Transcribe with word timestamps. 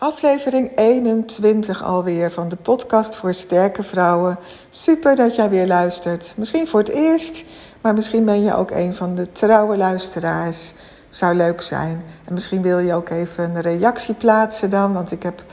Aflevering 0.00 0.70
21 0.76 1.82
alweer 1.82 2.30
van 2.30 2.48
de 2.48 2.56
podcast 2.56 3.16
voor 3.16 3.34
sterke 3.34 3.82
vrouwen. 3.82 4.38
Super 4.70 5.16
dat 5.16 5.34
jij 5.34 5.50
weer 5.50 5.66
luistert. 5.66 6.32
Misschien 6.36 6.68
voor 6.68 6.80
het 6.80 6.88
eerst, 6.88 7.44
maar 7.80 7.94
misschien 7.94 8.24
ben 8.24 8.42
je 8.42 8.56
ook 8.56 8.70
een 8.70 8.94
van 8.94 9.14
de 9.14 9.32
trouwe 9.32 9.76
luisteraars. 9.76 10.72
Zou 11.10 11.34
leuk 11.34 11.62
zijn. 11.62 12.04
En 12.24 12.34
misschien 12.34 12.62
wil 12.62 12.78
je 12.78 12.94
ook 12.94 13.08
even 13.08 13.44
een 13.44 13.60
reactie 13.60 14.14
plaatsen 14.14 14.70
dan, 14.70 14.92
want 14.92 15.10
ik 15.12 15.22
heb, 15.22 15.44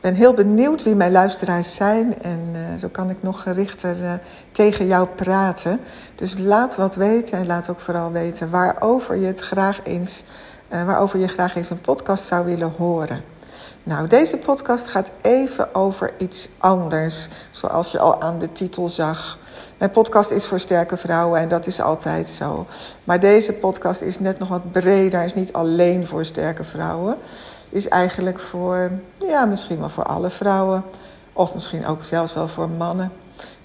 ben 0.00 0.14
heel 0.14 0.34
benieuwd 0.34 0.82
wie 0.82 0.94
mijn 0.94 1.12
luisteraars 1.12 1.74
zijn. 1.74 2.22
En 2.22 2.40
uh, 2.52 2.60
zo 2.78 2.88
kan 2.88 3.10
ik 3.10 3.22
nog 3.22 3.42
gerichter 3.42 4.02
uh, 4.02 4.12
tegen 4.52 4.86
jou 4.86 5.06
praten. 5.06 5.80
Dus 6.14 6.38
laat 6.38 6.76
wat 6.76 6.94
weten 6.94 7.38
en 7.38 7.46
laat 7.46 7.68
ook 7.68 7.80
vooral 7.80 8.12
weten 8.12 8.50
waarover 8.50 9.16
je 9.16 9.26
het 9.26 9.40
graag 9.40 9.80
eens, 9.82 10.24
uh, 10.72 10.84
waarover 10.84 11.18
je 11.18 11.28
graag 11.28 11.56
eens 11.56 11.70
een 11.70 11.80
podcast 11.80 12.24
zou 12.24 12.44
willen 12.44 12.72
horen. 12.76 13.35
Nou, 13.82 14.08
deze 14.08 14.36
podcast 14.36 14.86
gaat 14.86 15.10
even 15.22 15.74
over 15.74 16.12
iets 16.18 16.48
anders, 16.58 17.28
zoals 17.50 17.92
je 17.92 17.98
al 17.98 18.20
aan 18.20 18.38
de 18.38 18.52
titel 18.52 18.88
zag. 18.88 19.38
Mijn 19.78 19.90
podcast 19.90 20.30
is 20.30 20.46
voor 20.46 20.60
sterke 20.60 20.96
vrouwen 20.96 21.40
en 21.40 21.48
dat 21.48 21.66
is 21.66 21.80
altijd 21.80 22.28
zo. 22.28 22.66
Maar 23.04 23.20
deze 23.20 23.52
podcast 23.52 24.00
is 24.00 24.18
net 24.18 24.38
nog 24.38 24.48
wat 24.48 24.72
breder, 24.72 25.24
is 25.24 25.34
niet 25.34 25.52
alleen 25.52 26.06
voor 26.06 26.24
sterke 26.24 26.64
vrouwen. 26.64 27.16
Is 27.68 27.88
eigenlijk 27.88 28.40
voor, 28.40 28.90
ja, 29.18 29.44
misschien 29.44 29.78
wel 29.78 29.88
voor 29.88 30.04
alle 30.04 30.30
vrouwen. 30.30 30.84
Of 31.32 31.54
misschien 31.54 31.86
ook 31.86 32.04
zelfs 32.04 32.34
wel 32.34 32.48
voor 32.48 32.68
mannen. 32.68 33.12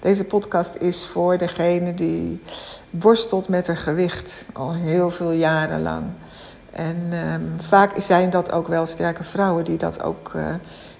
Deze 0.00 0.24
podcast 0.24 0.74
is 0.74 1.04
voor 1.04 1.38
degene 1.38 1.94
die 1.94 2.42
worstelt 2.90 3.48
met 3.48 3.66
haar 3.66 3.76
gewicht 3.76 4.44
al 4.52 4.74
heel 4.74 5.10
veel 5.10 5.30
jaren 5.30 5.82
lang. 5.82 6.04
En 6.72 7.12
um, 7.32 7.54
vaak 7.60 7.92
zijn 7.98 8.30
dat 8.30 8.52
ook 8.52 8.68
wel 8.68 8.86
sterke 8.86 9.24
vrouwen 9.24 9.64
die 9.64 9.76
dat 9.78 10.02
ook, 10.02 10.32
uh, 10.36 10.44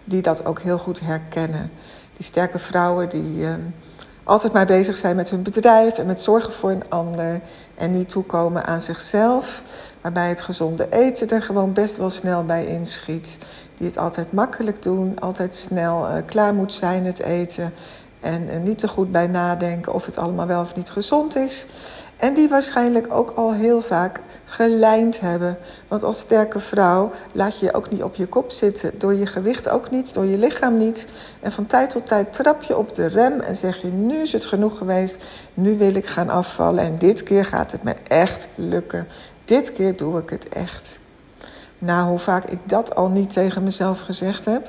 die 0.05 0.23
dat 0.23 0.47
ook 0.47 0.61
heel 0.61 0.79
goed 0.79 1.01
herkennen. 1.01 1.71
Die 2.17 2.27
sterke 2.27 2.59
vrouwen 2.59 3.09
die 3.09 3.47
um, 3.47 3.75
altijd 4.25 4.53
maar 4.53 4.67
bezig 4.67 4.97
zijn 4.97 5.17
met 5.17 5.31
hun 5.31 5.43
bedrijf 5.43 5.99
en 5.99 6.07
met 6.07 6.21
zorgen 6.21 6.53
voor 6.53 6.71
een 6.71 6.89
ander. 6.89 7.41
En 7.75 7.91
niet 7.91 8.09
toekomen 8.09 8.65
aan 8.65 8.81
zichzelf. 8.81 9.63
Waarbij 10.01 10.29
het 10.29 10.41
gezonde 10.41 10.87
eten 10.91 11.29
er 11.29 11.43
gewoon 11.43 11.73
best 11.73 11.97
wel 11.97 12.11
snel 12.11 12.45
bij 12.45 12.65
inschiet. 12.65 13.39
Die 13.77 13.87
het 13.87 13.99
altijd 13.99 14.33
makkelijk 14.33 14.83
doen, 14.83 15.21
altijd 15.21 15.55
snel 15.55 16.09
uh, 16.09 16.15
klaar 16.27 16.55
moet 16.55 16.73
zijn 16.73 17.07
het 17.07 17.21
eten. 17.21 17.73
En 18.21 18.43
uh, 18.43 18.57
niet 18.63 18.79
te 18.79 18.89
goed 18.89 19.13
bij 19.13 19.27
nadenken 19.27 19.95
of 19.95 20.07
het 20.07 20.19
allemaal 20.19 20.47
wel 20.47 20.61
of 20.61 20.77
niet 20.77 20.91
gezond 20.91 21.37
is. 21.37 21.67
En 22.23 22.35
die 22.35 22.49
waarschijnlijk 22.49 23.13
ook 23.13 23.31
al 23.31 23.53
heel 23.53 23.81
vaak 23.81 24.21
gelijnd 24.45 25.21
hebben. 25.21 25.59
Want 25.89 26.03
als 26.03 26.19
sterke 26.19 26.61
vrouw 26.61 27.11
laat 27.33 27.59
je 27.59 27.67
je 27.67 27.75
ook 27.75 27.91
niet 27.91 28.03
op 28.03 28.15
je 28.15 28.27
kop 28.27 28.51
zitten. 28.51 28.99
Door 28.99 29.15
je 29.15 29.27
gewicht 29.27 29.69
ook 29.69 29.91
niet, 29.91 30.15
door 30.15 30.25
je 30.25 30.39
lichaam 30.39 30.77
niet. 30.77 31.07
En 31.41 31.53
van 31.53 31.67
tijd 31.67 31.91
tot 31.91 32.07
tijd 32.07 32.33
trap 32.33 32.63
je 32.63 32.77
op 32.77 32.95
de 32.95 33.07
rem 33.07 33.41
en 33.41 33.57
zeg 33.57 33.83
je: 33.83 33.89
Nu 33.89 34.17
is 34.17 34.33
het 34.33 34.45
genoeg 34.45 34.79
geweest. 34.79 35.25
Nu 35.55 35.79
wil 35.79 35.95
ik 35.95 36.07
gaan 36.07 36.31
afvallen. 36.31 36.85
En 36.85 36.99
dit 36.99 37.23
keer 37.23 37.45
gaat 37.45 37.73
het 37.73 37.83
me 37.83 37.95
echt 38.09 38.49
lukken. 38.55 39.07
Dit 39.45 39.73
keer 39.73 39.97
doe 39.97 40.19
ik 40.19 40.31
het 40.31 40.49
echt. 40.49 40.99
Nou, 41.79 42.09
hoe 42.09 42.19
vaak 42.19 42.45
ik 42.45 42.59
dat 42.65 42.95
al 42.95 43.09
niet 43.09 43.33
tegen 43.33 43.63
mezelf 43.63 44.01
gezegd 44.01 44.45
heb. 44.45 44.69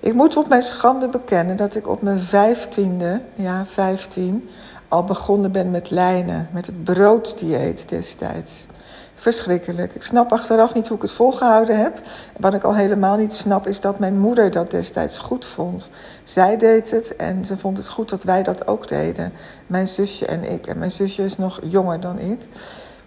Ik 0.00 0.14
moet 0.14 0.36
op 0.36 0.48
mijn 0.48 0.62
schande 0.62 1.08
bekennen 1.08 1.56
dat 1.56 1.74
ik 1.74 1.88
op 1.88 2.02
mijn 2.02 2.20
vijftiende, 2.20 3.20
ja, 3.34 3.64
vijftien 3.66 4.48
al 4.90 5.04
begonnen 5.04 5.52
ben 5.52 5.70
met 5.70 5.90
lijnen, 5.90 6.48
met 6.52 6.66
het 6.66 6.84
brooddieet 6.84 7.88
destijds. 7.88 8.66
Verschrikkelijk. 9.14 9.94
Ik 9.94 10.02
snap 10.02 10.32
achteraf 10.32 10.74
niet 10.74 10.88
hoe 10.88 10.96
ik 10.96 11.02
het 11.02 11.12
volgehouden 11.12 11.78
heb. 11.78 12.00
Wat 12.36 12.54
ik 12.54 12.62
al 12.62 12.74
helemaal 12.74 13.16
niet 13.16 13.34
snap 13.34 13.66
is 13.66 13.80
dat 13.80 13.98
mijn 13.98 14.18
moeder 14.18 14.50
dat 14.50 14.70
destijds 14.70 15.18
goed 15.18 15.46
vond. 15.46 15.90
Zij 16.24 16.56
deed 16.56 16.90
het 16.90 17.16
en 17.16 17.44
ze 17.44 17.56
vond 17.56 17.76
het 17.76 17.88
goed 17.88 18.08
dat 18.08 18.22
wij 18.22 18.42
dat 18.42 18.66
ook 18.66 18.88
deden. 18.88 19.32
Mijn 19.66 19.88
zusje 19.88 20.26
en 20.26 20.52
ik. 20.52 20.66
En 20.66 20.78
mijn 20.78 20.92
zusje 20.92 21.24
is 21.24 21.38
nog 21.38 21.60
jonger 21.62 22.00
dan 22.00 22.18
ik. 22.18 22.40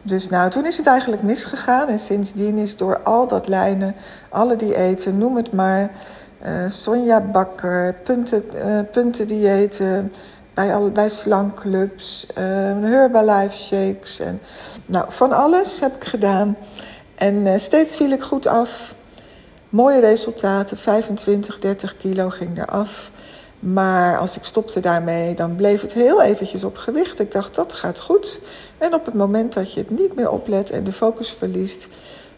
Dus 0.01 0.29
nou, 0.29 0.49
toen 0.49 0.65
is 0.65 0.77
het 0.77 0.87
eigenlijk 0.87 1.21
misgegaan. 1.21 1.87
En 1.87 1.99
sindsdien 1.99 2.57
is 2.57 2.77
door 2.77 2.99
al 3.03 3.27
dat 3.27 3.47
lijnen, 3.47 3.95
alle 4.29 4.55
diëten, 4.55 5.17
noem 5.17 5.35
het 5.35 5.51
maar... 5.51 5.89
Uh, 6.45 6.49
Sonja 6.67 7.21
Bakker, 7.21 7.93
punten, 7.93 8.43
uh, 8.55 8.79
puntendiëten, 8.91 10.11
bij, 10.53 10.75
alle, 10.75 10.89
bij 10.89 11.09
slankclubs, 11.09 12.27
uh, 12.29 12.43
Herbalife 12.81 13.57
shakes. 13.57 14.19
En, 14.19 14.41
nou, 14.85 15.05
van 15.09 15.31
alles 15.31 15.79
heb 15.79 15.95
ik 15.95 16.03
gedaan. 16.03 16.57
En 17.15 17.35
uh, 17.35 17.57
steeds 17.57 17.95
viel 17.95 18.11
ik 18.11 18.21
goed 18.21 18.47
af. 18.47 18.95
Mooie 19.69 19.99
resultaten, 19.99 20.77
25, 20.77 21.59
30 21.59 21.97
kilo 21.97 22.29
ging 22.29 22.57
eraf. 22.57 23.11
Maar 23.59 24.17
als 24.17 24.37
ik 24.37 24.43
stopte 24.43 24.79
daarmee, 24.79 25.35
dan 25.35 25.55
bleef 25.55 25.81
het 25.81 25.93
heel 25.93 26.21
eventjes 26.21 26.63
op 26.63 26.77
gewicht. 26.77 27.19
Ik 27.19 27.31
dacht, 27.31 27.55
dat 27.55 27.73
gaat 27.73 27.99
goed. 27.99 28.39
En 28.77 28.93
op 28.93 29.05
het 29.05 29.13
moment 29.13 29.53
dat 29.53 29.73
je 29.73 29.79
het 29.79 29.89
niet 29.89 30.15
meer 30.15 30.29
oplet 30.31 30.69
en 30.69 30.83
de 30.83 30.93
focus 30.93 31.29
verliest... 31.29 31.87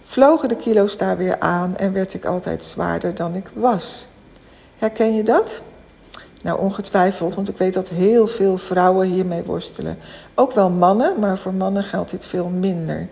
vlogen 0.03 0.49
de 0.49 0.55
kilo's 0.55 0.97
daar 0.97 1.17
weer 1.17 1.39
aan 1.39 1.77
en 1.77 1.93
werd 1.93 2.13
ik 2.13 2.25
altijd 2.25 2.63
zwaarder 2.63 3.15
dan 3.15 3.35
ik 3.35 3.47
was. 3.53 4.07
Herken 4.77 5.15
je 5.15 5.23
dat? 5.23 5.61
Nou, 6.45 6.59
ongetwijfeld, 6.59 7.35
want 7.35 7.49
ik 7.49 7.57
weet 7.57 7.73
dat 7.73 7.89
heel 7.89 8.27
veel 8.27 8.57
vrouwen 8.57 9.07
hiermee 9.07 9.43
worstelen. 9.43 9.97
Ook 10.35 10.51
wel 10.51 10.69
mannen, 10.69 11.19
maar 11.19 11.37
voor 11.37 11.53
mannen 11.53 11.83
geldt 11.83 12.11
dit 12.11 12.25
veel 12.25 12.47
minder. 12.47 13.07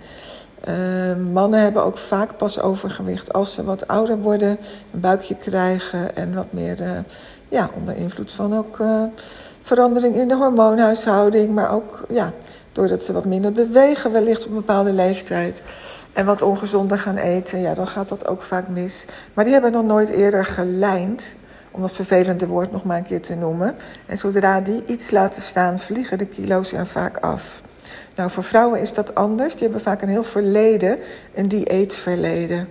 Uh, 0.67 1.31
mannen 1.31 1.59
hebben 1.59 1.83
ook 1.83 1.97
vaak 1.97 2.37
pas 2.37 2.59
overgewicht 2.59 3.33
als 3.33 3.53
ze 3.53 3.63
wat 3.63 3.87
ouder 3.87 4.17
worden, 4.17 4.57
een 4.93 4.99
buikje 4.99 5.35
krijgen 5.35 6.15
en 6.15 6.33
wat 6.33 6.45
meer 6.49 6.81
uh, 6.81 6.89
ja, 7.49 7.69
onder 7.75 7.95
invloed 7.95 8.31
van 8.31 8.57
ook 8.57 8.79
uh, 8.79 9.03
verandering 9.61 10.15
in 10.15 10.27
de 10.27 10.35
hormoonhuishouding, 10.35 11.53
maar 11.53 11.71
ook 11.71 12.05
ja, 12.09 12.31
doordat 12.71 13.03
ze 13.03 13.13
wat 13.13 13.25
minder 13.25 13.51
bewegen, 13.51 14.11
wellicht 14.11 14.43
op 14.43 14.49
een 14.49 14.55
bepaalde 14.55 14.93
leeftijd. 14.93 15.63
En 16.13 16.25
wat 16.25 16.41
ongezonder 16.41 16.99
gaan 16.99 17.17
eten, 17.17 17.59
ja, 17.59 17.73
dan 17.73 17.87
gaat 17.87 18.09
dat 18.09 18.27
ook 18.27 18.41
vaak 18.41 18.67
mis. 18.67 19.05
Maar 19.33 19.43
die 19.43 19.53
hebben 19.53 19.71
nog 19.71 19.85
nooit 19.85 20.09
eerder 20.09 20.45
gelijnd 20.45 21.35
om 21.73 21.81
dat 21.81 21.91
vervelende 21.91 22.47
woord 22.47 22.71
nog 22.71 22.83
maar 22.83 22.97
een 22.97 23.05
keer 23.05 23.21
te 23.21 23.35
noemen. 23.35 23.75
En 24.05 24.17
zodra 24.17 24.61
die 24.61 24.83
iets 24.85 25.11
laten 25.11 25.41
staan, 25.41 25.79
vliegen 25.79 26.17
de 26.17 26.25
kilo's 26.25 26.71
er 26.71 26.87
vaak 26.87 27.17
af. 27.17 27.61
Nou, 28.15 28.29
voor 28.29 28.43
vrouwen 28.43 28.81
is 28.81 28.93
dat 28.93 29.15
anders. 29.15 29.53
Die 29.53 29.63
hebben 29.63 29.81
vaak 29.81 30.01
een 30.01 30.09
heel 30.09 30.23
verleden, 30.23 30.99
een 31.33 31.47
dieetverleden. 31.47 32.67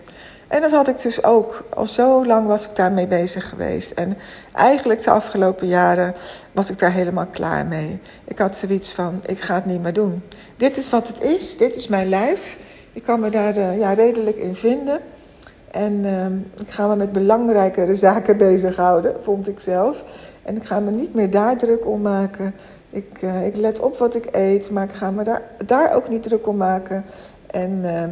En 0.49 0.61
dat 0.61 0.71
had 0.71 0.89
ik 0.89 1.03
dus 1.03 1.25
ook. 1.25 1.65
Al 1.75 1.87
zo 1.87 2.27
lang 2.27 2.47
was 2.47 2.65
ik 2.65 2.77
daarmee 2.77 3.07
bezig 3.07 3.49
geweest. 3.49 3.91
En 3.91 4.17
eigenlijk 4.55 5.03
de 5.03 5.11
afgelopen 5.11 5.67
jaren 5.67 6.15
was 6.53 6.71
ik 6.71 6.79
daar 6.79 6.93
helemaal 6.93 7.27
klaar 7.27 7.67
mee. 7.67 8.01
Ik 8.25 8.39
had 8.39 8.57
zoiets 8.57 8.93
van, 8.93 9.21
ik 9.27 9.41
ga 9.41 9.55
het 9.55 9.67
niet 9.67 9.83
meer 9.83 9.93
doen. 9.93 10.23
Dit 10.57 10.77
is 10.77 10.91
wat 10.91 11.09
het 11.09 11.23
is, 11.23 11.57
dit 11.57 11.75
is 11.75 11.89
mijn 11.89 12.09
lijf. 12.09 12.59
Ik 12.93 13.03
kan 13.03 13.21
me 13.21 13.31
daar 13.31 13.57
uh, 13.57 13.79
ja, 13.79 13.93
redelijk 13.93 14.37
in 14.37 14.55
vinden. 14.55 15.01
En 15.72 15.93
uh, 16.05 16.27
ik 16.60 16.69
ga 16.69 16.87
me 16.87 16.97
met 16.97 17.12
belangrijkere 17.12 17.94
zaken 17.94 18.37
bezighouden, 18.37 19.15
vond 19.22 19.49
ik 19.49 19.60
zelf. 19.60 20.05
En 20.43 20.56
ik 20.56 20.65
ga 20.65 20.81
me 20.81 20.91
niet 20.91 21.15
meer 21.15 21.31
daar 21.31 21.56
druk 21.56 21.87
om 21.87 22.00
maken. 22.00 22.55
Ik, 22.91 23.22
uh, 23.22 23.47
ik 23.47 23.56
let 23.56 23.81
op 23.81 23.99
wat 23.99 24.15
ik 24.15 24.28
eet, 24.32 24.71
maar 24.71 24.84
ik 24.84 24.93
ga 24.93 25.11
me 25.11 25.25
daar, 25.25 25.43
daar 25.66 25.94
ook 25.94 26.09
niet 26.09 26.22
druk 26.22 26.47
om 26.47 26.56
maken. 26.56 27.05
En 27.47 27.71
uh, 27.71 28.03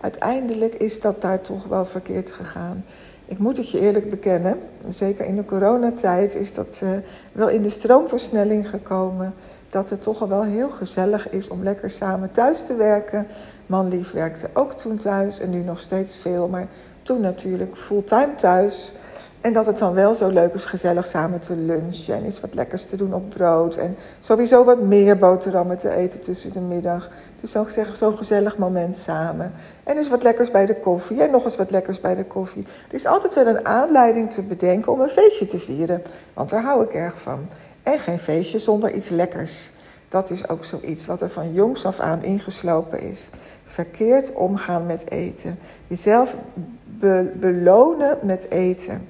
uiteindelijk 0.00 0.74
is 0.74 1.00
dat 1.00 1.20
daar 1.20 1.40
toch 1.40 1.66
wel 1.66 1.84
verkeerd 1.84 2.32
gegaan. 2.32 2.84
Ik 3.26 3.38
moet 3.38 3.56
het 3.56 3.70
je 3.70 3.80
eerlijk 3.80 4.10
bekennen, 4.10 4.58
zeker 4.88 5.24
in 5.24 5.36
de 5.36 5.44
coronatijd 5.44 6.34
is 6.34 6.54
dat 6.54 6.80
uh, 6.84 6.90
wel 7.32 7.48
in 7.48 7.62
de 7.62 7.68
stroomversnelling 7.68 8.68
gekomen. 8.68 9.34
Dat 9.68 9.90
het 9.90 10.02
toch 10.02 10.20
al 10.20 10.28
wel 10.28 10.44
heel 10.44 10.70
gezellig 10.70 11.30
is 11.30 11.48
om 11.48 11.62
lekker 11.62 11.90
samen 11.90 12.32
thuis 12.32 12.62
te 12.62 12.74
werken. 12.74 13.26
Manlief 13.66 14.12
werkte 14.12 14.48
ook 14.52 14.72
toen 14.72 14.96
thuis 14.96 15.40
en 15.40 15.50
nu 15.50 15.58
nog 15.58 15.78
steeds 15.78 16.16
veel, 16.16 16.48
maar 16.48 16.66
toen 17.04 17.20
natuurlijk 17.20 17.76
fulltime 17.76 18.34
thuis. 18.34 18.92
En 19.40 19.52
dat 19.52 19.66
het 19.66 19.78
dan 19.78 19.94
wel 19.94 20.14
zo 20.14 20.28
leuk 20.28 20.54
is 20.54 20.64
gezellig 20.64 21.06
samen 21.06 21.40
te 21.40 21.56
lunchen 21.56 22.14
en 22.14 22.26
iets 22.26 22.40
wat 22.40 22.54
lekkers 22.54 22.84
te 22.84 22.96
doen 22.96 23.14
op 23.14 23.30
brood. 23.30 23.76
En 23.76 23.96
sowieso 24.20 24.64
wat 24.64 24.80
meer 24.80 25.16
boterhammen 25.18 25.78
te 25.78 25.94
eten 25.94 26.20
tussen 26.20 26.52
de 26.52 26.60
middag. 26.60 27.08
Dus 27.40 27.52
zo'n 27.92 28.16
gezellig 28.16 28.58
moment 28.58 28.94
samen. 28.94 29.52
En 29.82 29.96
eens 29.96 30.08
wat 30.08 30.22
lekkers 30.22 30.50
bij 30.50 30.66
de 30.66 30.78
koffie 30.78 31.22
en 31.22 31.30
nog 31.30 31.44
eens 31.44 31.56
wat 31.56 31.70
lekkers 31.70 32.00
bij 32.00 32.14
de 32.14 32.24
koffie. 32.24 32.66
Er 32.88 32.94
is 32.94 33.06
altijd 33.06 33.34
wel 33.34 33.46
een 33.46 33.66
aanleiding 33.66 34.32
te 34.32 34.42
bedenken 34.42 34.92
om 34.92 35.00
een 35.00 35.08
feestje 35.08 35.46
te 35.46 35.58
vieren. 35.58 36.02
Want 36.34 36.50
daar 36.50 36.62
hou 36.62 36.84
ik 36.84 36.92
erg 36.92 37.20
van. 37.20 37.48
En 37.82 37.98
geen 37.98 38.18
feestje 38.18 38.58
zonder 38.58 38.94
iets 38.94 39.08
lekkers. 39.08 39.72
Dat 40.14 40.30
is 40.30 40.48
ook 40.48 40.64
zoiets 40.64 41.06
wat 41.06 41.20
er 41.20 41.30
van 41.30 41.52
jongs 41.52 41.84
af 41.84 42.00
aan 42.00 42.22
ingeslopen 42.22 43.00
is. 43.00 43.28
Verkeerd 43.64 44.32
omgaan 44.32 44.86
met 44.86 45.10
eten. 45.10 45.58
Jezelf 45.86 46.36
be 46.84 47.32
belonen 47.36 48.18
met 48.22 48.50
eten. 48.50 49.08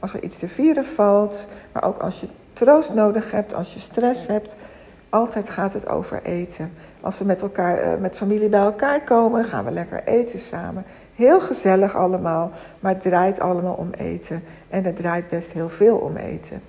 Als 0.00 0.14
er 0.14 0.22
iets 0.22 0.36
te 0.36 0.48
vieren 0.48 0.84
valt, 0.84 1.46
maar 1.72 1.84
ook 1.84 1.98
als 1.98 2.20
je 2.20 2.28
troost 2.52 2.94
nodig 2.94 3.30
hebt, 3.30 3.54
als 3.54 3.74
je 3.74 3.80
stress 3.80 4.26
hebt, 4.26 4.56
Altijd 5.08 5.50
gaat 5.50 5.72
het 5.72 5.88
over 5.88 6.22
eten. 6.22 6.72
Als 7.00 7.18
we 7.18 7.24
met 7.24 7.42
elkaar, 7.42 7.94
uh, 7.94 8.00
met 8.00 8.16
familie 8.16 8.48
bij 8.48 8.60
elkaar 8.60 9.04
komen, 9.04 9.44
gaan 9.44 9.64
we 9.64 9.70
lekker 9.70 10.04
eten 10.04 10.38
samen. 10.38 10.84
Heel 11.14 11.40
gezellig 11.40 11.94
allemaal, 11.94 12.50
maar 12.80 12.92
het 12.92 13.00
draait 13.00 13.40
allemaal 13.40 13.74
om 13.74 13.90
eten. 13.90 14.42
En 14.68 14.84
het 14.84 14.96
draait 14.96 15.28
best 15.28 15.52
heel 15.52 15.68
veel 15.68 15.96
om 15.96 16.16
eten. 16.16 16.62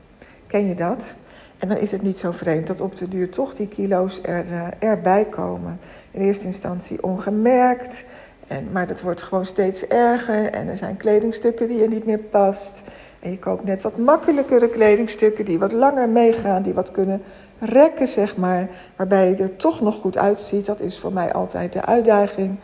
Ken 0.47 0.67
je 0.67 0.75
dat? 0.75 1.15
En 1.57 1.67
dan 1.67 1.77
is 1.77 1.91
het 1.91 2.01
niet 2.01 2.19
zo 2.19 2.31
vreemd 2.31 2.67
dat 2.67 2.81
op 2.81 2.95
de 2.95 3.07
duur 3.07 3.29
toch 3.29 3.53
die 3.53 3.67
kilo's 3.67 4.19
er, 4.23 4.45
uh, 4.51 4.67
erbij 4.79 5.25
komen. 5.25 5.79
In 6.11 6.21
eerste 6.21 6.45
instantie 6.45 7.03
ongemerkt, 7.03 8.05
en, 8.47 8.71
maar 8.71 8.87
dat 8.87 9.01
wordt 9.01 9.21
gewoon 9.21 9.45
steeds 9.45 9.87
erger. 9.87 10.51
En 10.51 10.67
er 10.67 10.77
zijn 10.77 10.97
kledingstukken 10.97 11.67
die 11.67 11.77
je 11.77 11.87
niet 11.87 12.05
meer 12.05 12.19
past. 12.19 12.83
En 13.19 13.31
je 13.31 13.39
koopt 13.39 13.63
net 13.63 13.81
wat 13.81 13.97
makkelijkere 13.97 14.69
kledingstukken 14.69 15.45
die 15.45 15.59
wat 15.59 15.71
langer 15.71 16.09
meegaan, 16.09 16.61
die 16.61 16.73
wat 16.73 16.91
kunnen 16.91 17.21
rekken, 17.59 18.07
zeg 18.07 18.37
maar. 18.37 18.69
Waarbij 18.95 19.29
je 19.29 19.35
er 19.35 19.55
toch 19.55 19.81
nog 19.81 19.95
goed 19.95 20.17
uitziet. 20.17 20.65
Dat 20.65 20.79
is 20.79 20.99
voor 20.99 21.13
mij 21.13 21.33
altijd 21.33 21.73
de 21.73 21.85
uitdaging 21.85 22.57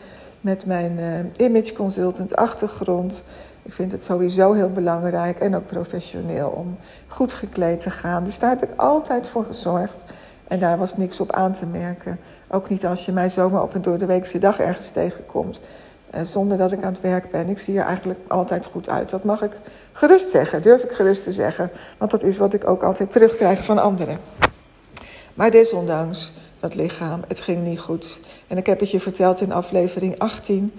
met 0.44 0.66
mijn 0.66 0.98
uh, 0.98 1.46
image 1.46 1.72
consultant 1.72 2.36
achtergrond. 2.36 3.22
Ik 3.62 3.72
vind 3.72 3.92
het 3.92 4.04
sowieso 4.04 4.52
heel 4.52 4.70
belangrijk 4.70 5.38
en 5.38 5.56
ook 5.56 5.66
professioneel 5.66 6.48
om 6.48 6.76
goed 7.06 7.32
gekleed 7.32 7.80
te 7.80 7.90
gaan. 7.90 8.24
Dus 8.24 8.38
daar 8.38 8.50
heb 8.50 8.62
ik 8.62 8.70
altijd 8.76 9.28
voor 9.28 9.44
gezorgd. 9.44 10.04
En 10.48 10.58
daar 10.58 10.78
was 10.78 10.96
niks 10.96 11.20
op 11.20 11.32
aan 11.32 11.52
te 11.52 11.66
merken. 11.66 12.18
Ook 12.48 12.68
niet 12.68 12.86
als 12.86 13.06
je 13.06 13.12
mij 13.12 13.28
zomaar 13.28 13.62
op 13.62 13.74
een 13.74 13.82
door 13.82 13.98
de 13.98 14.06
weekse 14.06 14.38
dag 14.38 14.58
ergens 14.58 14.90
tegenkomt. 14.90 15.60
Eh, 16.10 16.22
zonder 16.22 16.56
dat 16.56 16.72
ik 16.72 16.82
aan 16.82 16.92
het 16.92 17.00
werk 17.00 17.30
ben. 17.30 17.48
Ik 17.48 17.58
zie 17.58 17.78
er 17.78 17.86
eigenlijk 17.86 18.20
altijd 18.28 18.66
goed 18.66 18.88
uit. 18.88 19.10
Dat 19.10 19.24
mag 19.24 19.42
ik 19.42 19.52
gerust 19.92 20.30
zeggen, 20.30 20.62
durf 20.62 20.82
ik 20.82 20.92
gerust 20.92 21.24
te 21.24 21.32
zeggen. 21.32 21.70
Want 21.98 22.10
dat 22.10 22.22
is 22.22 22.38
wat 22.38 22.54
ik 22.54 22.68
ook 22.68 22.82
altijd 22.82 23.10
terugkrijg 23.10 23.64
van 23.64 23.78
anderen. 23.78 24.18
Maar 25.34 25.50
desondanks, 25.50 26.32
dat 26.64 26.74
lichaam, 26.74 27.20
het 27.28 27.40
ging 27.40 27.60
niet 27.60 27.80
goed. 27.80 28.20
En 28.46 28.56
ik 28.56 28.66
heb 28.66 28.80
het 28.80 28.90
je 28.90 29.00
verteld 29.00 29.40
in 29.40 29.52
aflevering 29.52 30.18
18. 30.18 30.72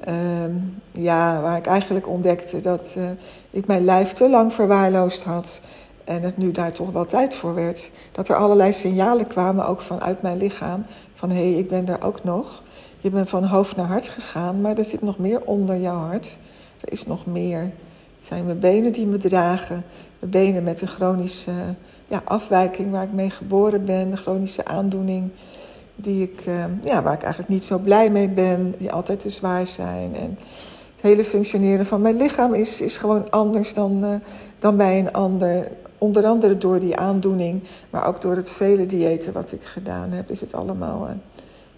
Ehm, 0.00 0.52
ja, 0.90 1.40
waar 1.40 1.56
ik 1.56 1.66
eigenlijk 1.66 2.08
ontdekte 2.08 2.60
dat 2.60 2.94
uh, 2.98 3.04
ik 3.50 3.66
mijn 3.66 3.84
lijf 3.84 4.12
te 4.12 4.28
lang 4.28 4.52
verwaarloosd 4.52 5.22
had. 5.22 5.60
En 6.04 6.22
het 6.22 6.36
nu 6.36 6.52
daar 6.52 6.72
toch 6.72 6.90
wel 6.90 7.04
tijd 7.04 7.34
voor 7.34 7.54
werd. 7.54 7.90
Dat 8.12 8.28
er 8.28 8.36
allerlei 8.36 8.72
signalen 8.72 9.26
kwamen, 9.26 9.66
ook 9.66 9.80
vanuit 9.80 10.22
mijn 10.22 10.36
lichaam. 10.36 10.86
Van 11.14 11.30
hé, 11.30 11.50
hey, 11.50 11.58
ik 11.58 11.68
ben 11.68 11.88
er 11.88 12.02
ook 12.02 12.24
nog. 12.24 12.62
Je 13.00 13.10
bent 13.10 13.28
van 13.28 13.44
hoofd 13.44 13.76
naar 13.76 13.86
hart 13.86 14.08
gegaan, 14.08 14.60
maar 14.60 14.78
er 14.78 14.84
zit 14.84 15.02
nog 15.02 15.18
meer 15.18 15.40
onder 15.44 15.80
jouw 15.80 15.98
hart. 15.98 16.38
Er 16.80 16.92
is 16.92 17.06
nog 17.06 17.26
meer. 17.26 17.60
Het 18.16 18.26
zijn 18.26 18.44
mijn 18.44 18.58
benen 18.58 18.92
die 18.92 19.06
me 19.06 19.16
dragen. 19.16 19.84
Mijn 20.18 20.32
benen 20.32 20.64
met 20.64 20.80
een 20.80 20.88
chronische 20.88 21.52
afwijking 22.24 22.90
waar 22.90 23.02
ik 23.02 23.12
mee 23.12 23.30
geboren 23.30 23.84
ben. 23.84 24.16
Chronische 24.16 24.64
aandoening 24.64 25.30
die 25.94 26.22
ik, 26.22 26.46
uh, 26.46 26.64
ja, 26.84 27.02
waar 27.02 27.12
ik 27.12 27.22
eigenlijk 27.22 27.52
niet 27.52 27.64
zo 27.64 27.78
blij 27.78 28.10
mee 28.10 28.28
ben. 28.28 28.74
Die 28.78 28.92
altijd 28.92 29.20
te 29.20 29.30
zwaar 29.30 29.66
zijn. 29.66 30.14
En 30.14 30.38
het 30.92 31.02
hele 31.02 31.24
functioneren 31.24 31.86
van 31.86 32.00
mijn 32.00 32.16
lichaam 32.16 32.54
is, 32.54 32.80
is 32.80 32.96
gewoon 32.96 33.30
anders 33.30 33.74
dan, 33.74 34.04
uh, 34.04 34.14
dan 34.58 34.76
bij 34.76 34.98
een 34.98 35.12
ander. 35.12 35.68
Onder 35.98 36.26
andere 36.26 36.58
door 36.58 36.80
die 36.80 36.96
aandoening, 36.96 37.62
maar 37.90 38.06
ook 38.06 38.20
door 38.20 38.36
het 38.36 38.50
vele 38.50 38.86
diëten 38.86 39.32
wat 39.32 39.52
ik 39.52 39.62
gedaan 39.62 40.10
heb, 40.10 40.30
is 40.30 40.40
het 40.40 40.54
allemaal, 40.54 41.06
uh, 41.06 41.14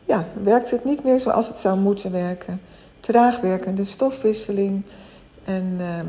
ja, 0.04 0.24
werkt 0.42 0.70
het 0.70 0.84
niet 0.84 1.04
meer 1.04 1.20
zoals 1.20 1.48
het 1.48 1.56
zou 1.56 1.78
moeten 1.78 2.12
werken. 2.12 2.60
Traag 3.00 3.40
werkende 3.40 3.84
stofwisseling 3.84 4.82
en 5.44 5.76
ehm, 5.78 6.06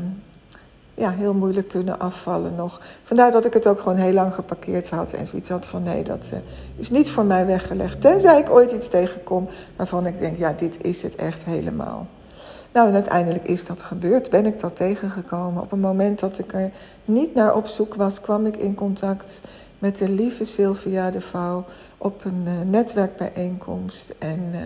ja, 0.98 1.10
heel 1.10 1.34
moeilijk 1.34 1.68
kunnen 1.68 1.98
afvallen 1.98 2.54
nog. 2.54 2.80
Vandaar 3.04 3.30
dat 3.30 3.44
ik 3.44 3.52
het 3.52 3.66
ook 3.66 3.80
gewoon 3.80 3.98
heel 3.98 4.12
lang 4.12 4.34
geparkeerd 4.34 4.90
had 4.90 5.12
en 5.12 5.26
zoiets 5.26 5.48
had 5.48 5.66
van 5.66 5.82
nee, 5.82 6.02
dat 6.02 6.24
uh, 6.32 6.38
is 6.76 6.90
niet 6.90 7.10
voor 7.10 7.24
mij 7.24 7.46
weggelegd. 7.46 8.00
Tenzij 8.00 8.38
ik 8.38 8.50
ooit 8.50 8.72
iets 8.72 8.88
tegenkom 8.88 9.48
waarvan 9.76 10.06
ik 10.06 10.18
denk, 10.18 10.36
ja, 10.36 10.52
dit 10.52 10.84
is 10.84 11.02
het 11.02 11.16
echt 11.16 11.44
helemaal. 11.44 12.06
Nou, 12.72 12.88
en 12.88 12.94
uiteindelijk 12.94 13.44
is 13.44 13.66
dat 13.66 13.82
gebeurd. 13.82 14.30
Ben 14.30 14.46
ik 14.46 14.60
dat 14.60 14.76
tegengekomen. 14.76 15.62
Op 15.62 15.72
een 15.72 15.80
moment 15.80 16.20
dat 16.20 16.38
ik 16.38 16.52
er 16.52 16.70
niet 17.04 17.34
naar 17.34 17.54
op 17.54 17.66
zoek 17.66 17.94
was, 17.94 18.20
kwam 18.20 18.46
ik 18.46 18.56
in 18.56 18.74
contact 18.74 19.40
met 19.78 19.98
de 19.98 20.08
lieve 20.08 20.44
Sylvia 20.44 21.10
de 21.10 21.20
Vouw 21.20 21.64
op 21.98 22.24
een 22.24 22.44
uh, 22.44 22.52
netwerkbijeenkomst. 22.70 24.14
En 24.18 24.50
uh, 24.52 24.60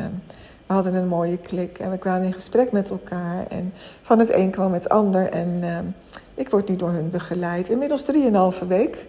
we 0.73 0.79
hadden 0.79 1.03
een 1.03 1.09
mooie 1.09 1.39
klik 1.39 1.79
en 1.79 1.91
we 1.91 1.99
kwamen 1.99 2.27
in 2.27 2.33
gesprek 2.33 2.73
met 2.73 2.91
elkaar. 2.91 3.47
En 3.49 3.73
van 4.03 4.19
het 4.19 4.33
een 4.33 4.51
kwam 4.51 4.73
het 4.73 4.89
ander. 4.89 5.29
En 5.29 5.49
uh, 5.61 5.79
ik 6.35 6.51
word 6.51 6.69
nu 6.69 6.77
door 6.77 6.91
hun 6.91 7.11
begeleid. 7.11 7.69
Inmiddels 7.69 8.05
3,5 8.63 8.67
week. 8.69 9.07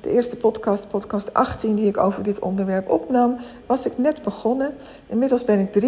De 0.00 0.10
eerste 0.10 0.36
podcast, 0.36 0.88
podcast 0.88 1.34
18, 1.34 1.74
die 1.74 1.86
ik 1.86 1.96
over 1.96 2.22
dit 2.22 2.38
onderwerp 2.38 2.90
opnam, 2.90 3.36
was 3.66 3.86
ik 3.86 3.98
net 3.98 4.22
begonnen. 4.22 4.74
Inmiddels 5.06 5.44
ben 5.44 5.58
ik 5.58 5.80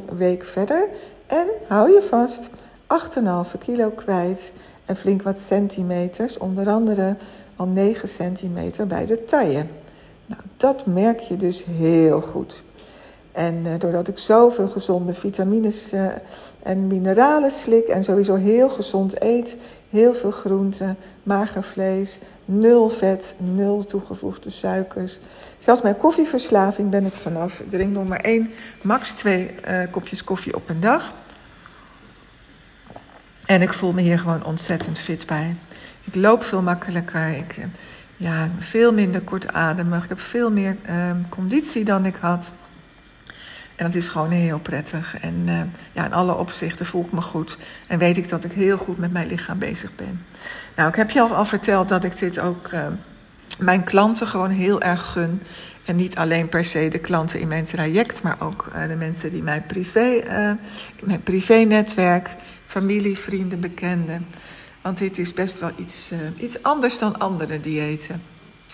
3,5 0.00 0.16
week 0.16 0.44
verder. 0.44 0.88
En 1.26 1.46
hou 1.68 1.90
je 1.90 2.02
vast, 2.02 2.50
8,5 3.52 3.58
kilo 3.58 3.90
kwijt 3.90 4.52
en 4.84 4.96
flink 4.96 5.22
wat 5.22 5.38
centimeters. 5.38 6.38
Onder 6.38 6.68
andere 6.68 7.16
al 7.56 7.66
9 7.66 8.08
centimeter 8.08 8.86
bij 8.86 9.06
de 9.06 9.24
taille. 9.24 9.64
Nou, 10.26 10.42
dat 10.56 10.86
merk 10.86 11.20
je 11.20 11.36
dus 11.36 11.64
heel 11.64 12.20
goed. 12.20 12.66
En 13.38 13.64
uh, 13.64 13.72
doordat 13.78 14.08
ik 14.08 14.18
zoveel 14.18 14.68
gezonde 14.68 15.14
vitamines 15.14 15.92
uh, 15.92 16.06
en 16.62 16.86
mineralen 16.86 17.50
slik 17.50 17.86
en 17.86 18.04
sowieso 18.04 18.34
heel 18.34 18.68
gezond 18.70 19.22
eet, 19.22 19.56
heel 19.90 20.14
veel 20.14 20.30
groenten, 20.30 20.96
mager 21.22 21.62
vlees, 21.62 22.18
nul 22.44 22.88
vet, 22.88 23.34
nul 23.36 23.84
toegevoegde 23.84 24.50
suikers. 24.50 25.18
Zelfs 25.58 25.82
mijn 25.82 25.96
koffieverslaving 25.96 26.90
ben 26.90 27.04
ik 27.04 27.12
vanaf. 27.12 27.62
Drink 27.68 27.92
nog 27.92 28.08
maar 28.08 28.20
één, 28.20 28.50
max 28.82 29.10
twee 29.10 29.50
uh, 29.68 29.80
kopjes 29.90 30.24
koffie 30.24 30.54
op 30.54 30.68
een 30.68 30.80
dag. 30.80 31.12
En 33.46 33.62
ik 33.62 33.72
voel 33.72 33.92
me 33.92 34.00
hier 34.00 34.18
gewoon 34.18 34.44
ontzettend 34.44 34.98
fit 34.98 35.26
bij. 35.26 35.54
Ik 36.04 36.14
loop 36.14 36.42
veel 36.42 36.62
makkelijker. 36.62 37.28
Ik 37.28 37.56
ja, 38.16 38.50
veel 38.58 38.92
minder 38.92 39.20
kortademig. 39.20 40.02
Ik 40.02 40.08
heb 40.08 40.20
veel 40.20 40.50
meer 40.50 40.76
uh, 40.88 41.10
conditie 41.30 41.84
dan 41.84 42.06
ik 42.06 42.16
had. 42.20 42.52
En 43.78 43.84
dat 43.84 43.94
is 43.94 44.08
gewoon 44.08 44.30
heel 44.30 44.58
prettig. 44.58 45.20
En 45.20 45.34
uh, 45.46 45.60
ja, 45.92 46.04
in 46.04 46.12
alle 46.12 46.34
opzichten 46.34 46.86
voel 46.86 47.04
ik 47.04 47.12
me 47.12 47.20
goed. 47.20 47.58
En 47.86 47.98
weet 47.98 48.16
ik 48.16 48.28
dat 48.28 48.44
ik 48.44 48.52
heel 48.52 48.76
goed 48.76 48.98
met 48.98 49.12
mijn 49.12 49.26
lichaam 49.26 49.58
bezig 49.58 49.94
ben. 49.94 50.24
Nou, 50.76 50.88
ik 50.88 50.94
heb 50.94 51.10
je 51.10 51.20
al, 51.20 51.44
verteld 51.44 51.88
dat 51.88 52.04
ik 52.04 52.18
dit 52.18 52.38
ook 52.38 52.72
uh, 52.72 52.86
mijn 53.58 53.84
klanten 53.84 54.26
gewoon 54.26 54.50
heel 54.50 54.80
erg 54.80 55.12
gun. 55.12 55.42
En 55.84 55.96
niet 55.96 56.16
alleen 56.16 56.48
per 56.48 56.64
se 56.64 56.88
de 56.88 56.98
klanten 56.98 57.40
in 57.40 57.48
mijn 57.48 57.64
traject, 57.64 58.22
maar 58.22 58.36
ook 58.38 58.70
uh, 58.74 58.86
de 58.86 58.96
mensen 58.96 59.30
die 59.30 59.42
mijn 59.42 59.66
privé, 59.66 60.22
mijn 61.04 61.22
privé-netwerk, 61.22 62.30
familie, 62.66 63.18
vrienden, 63.18 63.60
bekenden. 63.60 64.26
Want 64.82 64.98
dit 64.98 65.18
is 65.18 65.32
best 65.32 65.60
wel 65.60 65.70
iets, 65.76 66.12
iets 66.36 66.62
anders 66.62 66.98
dan 66.98 67.18
andere 67.18 67.60
diëten. 67.60 68.22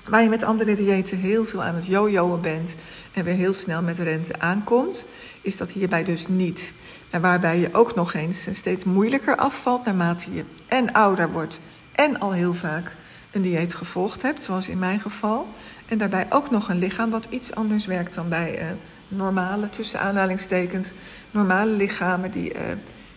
Waar 0.05 0.23
je 0.23 0.29
met 0.29 0.43
andere 0.43 0.77
diëten 0.77 1.19
heel 1.19 1.45
veel 1.45 1.63
aan 1.63 1.75
het 1.75 1.87
jojoen 1.87 2.41
bent 2.41 2.75
en 3.13 3.25
weer 3.25 3.35
heel 3.35 3.53
snel 3.53 3.83
met 3.83 3.99
rente 3.99 4.39
aankomt, 4.39 5.07
is 5.43 5.57
dat 5.57 5.71
hierbij 5.71 6.05
dus 6.05 6.29
niet. 6.29 6.73
En 7.11 7.21
waarbij 7.21 7.59
je 7.59 7.75
ook 7.75 7.95
nog 7.95 8.15
eens 8.15 8.49
steeds 8.53 8.85
moeilijker 8.85 9.37
afvalt 9.37 9.85
naarmate 9.85 10.35
je 10.35 10.45
en 10.67 10.93
ouder 10.93 11.33
wordt 11.33 11.61
en 11.93 12.21
al 12.21 12.33
heel 12.33 12.55
vaak 12.55 12.97
een 13.31 13.43
dieet 13.43 13.75
gevolgd 13.75 14.23
hebt, 14.23 14.43
zoals 14.43 14.69
in 14.69 14.79
mijn 14.79 15.01
geval. 15.01 15.49
En 15.89 15.99
daarbij 15.99 16.27
ook 16.31 16.51
nog 16.51 16.69
een 16.69 16.79
lichaam 16.79 17.11
wat 17.11 17.27
iets 17.31 17.55
anders 17.55 17.87
werkt 17.87 18.15
dan 18.15 18.29
bij 18.29 18.61
uh, 18.61 18.69
normale, 19.09 19.71
tussen 19.71 20.01
aanhalingstekens, 20.01 20.93
normale 21.31 21.71
lichamen 21.71 22.31
die, 22.31 22.55
uh, 22.55 22.61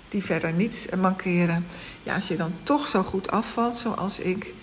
die 0.10 0.24
verder 0.24 0.53
niet 0.53 0.88
mankeren. 0.98 1.65
Ja, 2.03 2.15
als 2.15 2.27
je 2.27 2.36
dan 2.36 2.53
toch 2.63 2.88
zo 2.88 3.03
goed 3.03 3.31
afvalt 3.31 3.75
zoals 3.75 4.19
ik, 4.19 4.53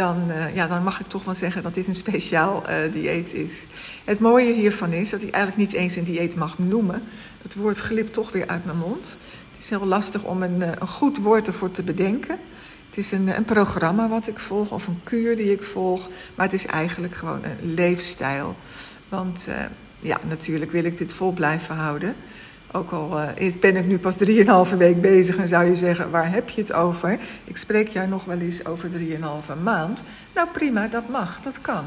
dan, 0.00 0.30
uh, 0.30 0.54
ja, 0.54 0.66
dan 0.66 0.82
mag 0.82 1.00
ik 1.00 1.06
toch 1.06 1.24
wel 1.24 1.34
zeggen 1.34 1.62
dat 1.62 1.74
dit 1.74 1.86
een 1.86 1.94
speciaal 1.94 2.62
uh, 2.70 2.92
dieet 2.92 3.34
is. 3.34 3.64
Het 4.04 4.18
mooie 4.18 4.52
hiervan 4.52 4.92
is 4.92 5.10
dat 5.10 5.22
ik 5.22 5.30
eigenlijk 5.30 5.62
niet 5.62 5.80
eens 5.80 5.96
een 5.96 6.04
dieet 6.04 6.36
mag 6.36 6.58
noemen. 6.58 7.02
Het 7.42 7.54
woord 7.54 7.78
glipt 7.78 8.12
toch 8.12 8.32
weer 8.32 8.46
uit 8.46 8.64
mijn 8.64 8.78
mond. 8.78 9.18
Het 9.52 9.62
is 9.62 9.68
heel 9.68 9.86
lastig 9.86 10.22
om 10.22 10.42
een, 10.42 10.60
uh, 10.60 10.68
een 10.78 10.88
goed 10.88 11.18
woord 11.18 11.46
ervoor 11.46 11.70
te 11.70 11.82
bedenken. 11.82 12.38
Het 12.88 12.98
is 12.98 13.12
een, 13.12 13.36
een, 13.36 13.44
programma 13.44 14.08
wat 14.08 14.26
ik 14.26 14.38
volg 14.38 14.70
of 14.70 14.86
een 14.86 15.00
kuur 15.04 15.36
die 15.36 15.52
ik 15.52 15.62
volg. 15.62 16.08
Maar 16.34 16.46
het 16.46 16.54
is 16.54 16.66
eigenlijk 16.66 17.14
gewoon 17.14 17.44
een 17.44 17.74
leefstijl. 17.74 18.56
Want 19.08 19.48
ja, 19.98 20.18
natuurlijk 20.28 20.72
wil 20.72 20.84
ik 20.84 20.96
dit 20.96 21.12
vol 21.12 21.32
blijven 21.32 21.74
houden. 21.74 22.14
Ook 22.72 22.90
al 22.90 23.20
uh, 23.40 23.52
ben 23.60 23.76
ik 23.76 23.86
nu 23.86 23.98
pas 23.98 24.16
3,5 24.70 24.76
week 24.76 25.00
bezig 25.00 25.36
en 25.36 25.48
zou 25.48 25.64
je 25.64 25.76
zeggen, 25.76 26.10
waar 26.10 26.32
heb 26.32 26.48
je 26.48 26.60
het 26.60 26.72
over? 26.72 27.18
Ik 27.44 27.56
spreek 27.56 27.88
jou 27.88 28.08
nog 28.08 28.24
wel 28.24 28.38
eens 28.38 28.64
over 28.66 28.90
3,5 28.90 29.62
maand. 29.62 30.04
Nou 30.34 30.48
prima, 30.52 30.88
dat 30.88 31.08
mag, 31.08 31.40
dat 31.40 31.60
kan. 31.60 31.84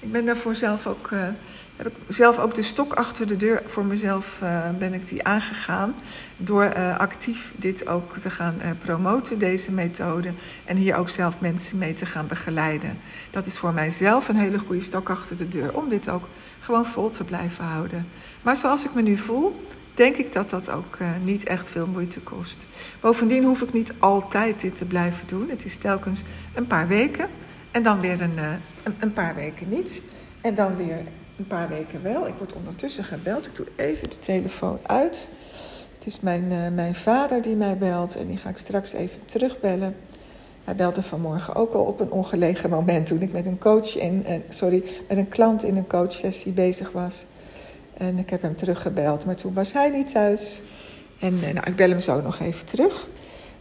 Ik 0.00 0.12
ben 0.12 0.24
daarvoor 0.24 0.54
zelf 0.54 0.86
ook 0.86 1.10
uh, 1.10 1.28
heb 1.76 1.86
ik 1.86 1.92
zelf 2.08 2.38
ook 2.38 2.54
de 2.54 2.62
stok 2.62 2.92
achter 2.92 3.26
de 3.26 3.36
deur 3.36 3.62
voor 3.66 3.84
mezelf 3.84 4.40
uh, 4.42 4.68
ben 4.78 4.94
ik 4.94 5.08
die 5.08 5.24
aangegaan. 5.24 5.94
Door 6.36 6.74
actief 6.98 7.52
dit 7.56 7.86
ook 7.86 8.18
te 8.18 8.30
gaan 8.30 8.54
promoten, 8.78 9.38
deze 9.38 9.72
methode. 9.72 10.32
En 10.64 10.76
hier 10.76 10.96
ook 10.96 11.08
zelf 11.08 11.40
mensen 11.40 11.78
mee 11.78 11.94
te 11.94 12.06
gaan 12.06 12.26
begeleiden. 12.26 12.98
Dat 13.30 13.46
is 13.46 13.58
voor 13.58 13.72
mijzelf 13.72 14.28
een 14.28 14.36
hele 14.36 14.58
goede 14.58 14.82
stok 14.82 15.10
achter 15.10 15.36
de 15.36 15.48
deur. 15.48 15.76
Om 15.76 15.88
dit 15.88 16.10
ook 16.10 16.28
gewoon 16.60 16.86
vol 16.86 17.10
te 17.10 17.24
blijven 17.24 17.64
houden. 17.64 18.06
Maar 18.42 18.56
zoals 18.56 18.84
ik 18.84 18.94
me 18.94 19.02
nu 19.02 19.16
voel, 19.16 19.60
denk 20.00 20.16
ik 20.16 20.32
dat 20.32 20.50
dat 20.50 20.70
ook 20.70 20.96
uh, 21.02 21.08
niet 21.24 21.44
echt 21.44 21.68
veel 21.68 21.86
moeite 21.86 22.20
kost. 22.20 22.66
Bovendien 23.00 23.44
hoef 23.44 23.62
ik 23.62 23.72
niet 23.72 23.92
altijd 23.98 24.60
dit 24.60 24.76
te 24.76 24.84
blijven 24.84 25.26
doen. 25.26 25.48
Het 25.48 25.64
is 25.64 25.76
telkens 25.76 26.22
een 26.54 26.66
paar 26.66 26.88
weken 26.88 27.28
en 27.70 27.82
dan 27.82 28.00
weer 28.00 28.20
een, 28.20 28.36
uh, 28.36 28.52
een, 28.82 28.94
een, 29.00 29.12
paar 29.12 29.34
weken 29.34 29.68
niet. 29.68 30.02
En 30.40 30.54
dan 30.54 30.76
weer 30.76 30.98
een 31.38 31.46
paar 31.46 31.68
weken 31.68 32.02
wel. 32.02 32.26
Ik 32.26 32.34
word 32.38 32.52
ondertussen 32.52 33.04
gebeld. 33.04 33.46
Ik 33.46 33.54
doe 33.54 33.66
even 33.76 34.10
de 34.10 34.18
telefoon 34.18 34.78
uit. 34.82 35.28
Het 35.98 36.06
is 36.06 36.20
mijn, 36.20 36.44
uh, 36.50 36.68
mijn 36.74 36.94
vader 36.94 37.42
die 37.42 37.56
mij 37.56 37.78
belt 37.78 38.16
en 38.16 38.26
die 38.26 38.36
ga 38.36 38.48
ik 38.48 38.58
straks 38.58 38.92
even 38.92 39.24
terugbellen. 39.24 39.96
Hij 40.64 40.76
belde 40.76 41.02
vanmorgen 41.02 41.54
ook 41.54 41.72
al 41.72 41.84
op 41.84 42.00
een 42.00 42.10
ongelegen 42.10 42.70
moment 42.70 43.06
toen 43.06 43.22
ik 43.22 43.32
met 43.32 43.46
een 43.46 43.58
coach 43.58 43.96
in, 43.96 44.44
sorry, 44.50 44.84
met 45.08 45.18
een 45.18 45.28
klant 45.28 45.64
in 45.64 45.76
een 45.76 45.86
coachsessie 45.86 46.52
bezig 46.52 46.92
was. 46.92 47.24
En 48.00 48.18
ik 48.18 48.30
heb 48.30 48.42
hem 48.42 48.56
teruggebeld, 48.56 49.24
maar 49.24 49.36
toen 49.36 49.54
was 49.54 49.72
hij 49.72 49.90
niet 49.90 50.10
thuis. 50.10 50.60
En 51.18 51.40
nou, 51.40 51.66
ik 51.66 51.76
bel 51.76 51.88
hem 51.88 52.00
zo 52.00 52.20
nog 52.20 52.38
even 52.40 52.66
terug. 52.66 53.08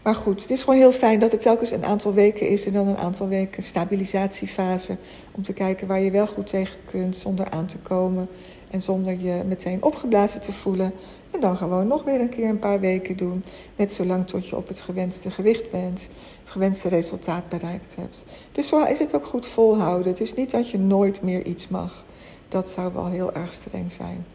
Maar 0.01 0.15
goed, 0.15 0.41
het 0.41 0.51
is 0.51 0.63
gewoon 0.63 0.79
heel 0.79 0.91
fijn 0.91 1.19
dat 1.19 1.31
het 1.31 1.41
telkens 1.41 1.71
een 1.71 1.85
aantal 1.85 2.13
weken 2.13 2.47
is 2.47 2.65
en 2.65 2.73
dan 2.73 2.87
een 2.87 2.97
aantal 2.97 3.27
weken 3.27 3.63
stabilisatiefase. 3.63 4.97
Om 5.31 5.43
te 5.43 5.53
kijken 5.53 5.87
waar 5.87 5.99
je 5.99 6.11
wel 6.11 6.27
goed 6.27 6.47
tegen 6.47 6.77
kunt 6.85 7.15
zonder 7.15 7.49
aan 7.49 7.65
te 7.65 7.77
komen 7.77 8.27
en 8.71 8.81
zonder 8.81 9.19
je 9.19 9.43
meteen 9.47 9.83
opgeblazen 9.83 10.41
te 10.41 10.51
voelen. 10.51 10.93
En 11.31 11.39
dan 11.39 11.57
gewoon 11.57 11.87
nog 11.87 12.03
weer 12.03 12.19
een 12.19 12.29
keer 12.29 12.49
een 12.49 12.59
paar 12.59 12.79
weken 12.79 13.17
doen. 13.17 13.43
Net 13.75 13.93
zolang 13.93 14.27
tot 14.27 14.47
je 14.47 14.55
op 14.55 14.67
het 14.67 14.81
gewenste 14.81 15.31
gewicht 15.31 15.71
bent, 15.71 16.07
het 16.41 16.51
gewenste 16.51 16.87
resultaat 16.87 17.49
bereikt 17.49 17.95
hebt. 17.95 18.23
Dus 18.51 18.67
zo 18.67 18.83
is 18.83 18.99
het 18.99 19.15
ook 19.15 19.25
goed 19.25 19.45
volhouden. 19.45 20.07
Het 20.11 20.21
is 20.21 20.33
niet 20.33 20.51
dat 20.51 20.69
je 20.69 20.77
nooit 20.77 21.21
meer 21.21 21.45
iets 21.45 21.67
mag. 21.67 22.03
Dat 22.49 22.69
zou 22.69 22.93
wel 22.93 23.07
heel 23.07 23.33
erg 23.33 23.53
streng 23.53 23.91
zijn. 23.91 24.25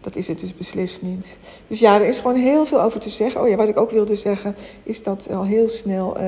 Dat 0.00 0.16
is 0.16 0.28
het 0.28 0.40
dus 0.40 0.54
beslist 0.54 1.02
niet. 1.02 1.38
Dus 1.66 1.78
ja, 1.78 1.94
er 2.00 2.06
is 2.06 2.18
gewoon 2.18 2.36
heel 2.36 2.66
veel 2.66 2.82
over 2.82 3.00
te 3.00 3.10
zeggen. 3.10 3.40
Oh 3.40 3.48
ja, 3.48 3.56
wat 3.56 3.68
ik 3.68 3.80
ook 3.80 3.90
wilde 3.90 4.16
zeggen, 4.16 4.56
is 4.82 5.02
dat 5.02 5.30
al 5.30 5.44
heel 5.44 5.68
snel 5.68 6.16
uh, 6.16 6.22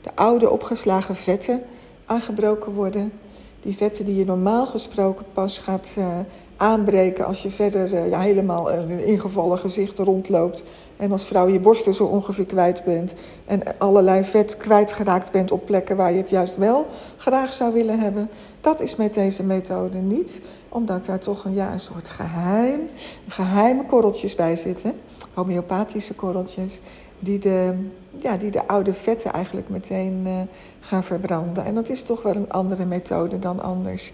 de 0.00 0.10
oude 0.14 0.50
opgeslagen 0.50 1.16
vetten 1.16 1.62
aangebroken 2.06 2.72
worden. 2.72 3.12
Die 3.60 3.76
vetten 3.76 4.04
die 4.04 4.16
je 4.16 4.24
normaal 4.24 4.66
gesproken 4.66 5.24
pas 5.32 5.58
gaat 5.58 5.94
uh, 5.98 6.18
aanbreken 6.60 7.26
als 7.26 7.42
je 7.42 7.50
verder 7.50 7.92
uh, 7.92 8.10
ja, 8.10 8.20
helemaal 8.20 8.72
een 8.72 9.04
ingevallen 9.04 9.58
gezicht 9.58 9.98
rondloopt. 9.98 10.62
En 10.96 11.12
als 11.12 11.24
vrouw 11.24 11.48
je 11.48 11.60
borsten 11.60 11.94
zo 11.94 12.04
ongeveer 12.04 12.44
kwijt 12.44 12.84
bent. 12.84 13.14
En 13.46 13.62
allerlei 13.78 14.24
vet 14.24 14.56
kwijtgeraakt 14.56 15.32
bent 15.32 15.50
op 15.50 15.66
plekken 15.66 15.96
waar 15.96 16.12
je 16.12 16.18
het 16.18 16.30
juist 16.30 16.56
wel 16.56 16.86
graag 17.16 17.52
zou 17.52 17.72
willen 17.72 18.00
hebben. 18.00 18.30
Dat 18.60 18.80
is 18.80 18.96
met 18.96 19.14
deze 19.14 19.42
methode 19.42 19.98
niet. 19.98 20.40
Omdat 20.68 21.04
daar 21.04 21.18
toch 21.18 21.44
een, 21.44 21.54
ja, 21.54 21.72
een 21.72 21.80
soort 21.80 22.08
geheim, 22.08 22.80
geheime 23.28 23.84
korreltjes 23.84 24.34
bij 24.34 24.56
zitten. 24.56 24.92
Homeopathische 25.34 26.14
korreltjes. 26.14 26.80
Die 27.18 27.38
de, 27.38 27.74
ja, 28.10 28.36
die 28.36 28.50
de 28.50 28.66
oude 28.66 28.94
vetten 28.94 29.32
eigenlijk 29.32 29.68
meteen 29.68 30.22
uh, 30.26 30.32
gaan 30.80 31.04
verbranden. 31.04 31.64
En 31.64 31.74
dat 31.74 31.88
is 31.88 32.02
toch 32.02 32.22
wel 32.22 32.34
een 32.34 32.52
andere 32.52 32.84
methode 32.84 33.38
dan 33.38 33.62
anders. 33.62 34.12